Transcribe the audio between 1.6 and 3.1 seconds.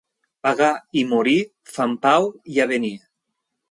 fan pau i avenir.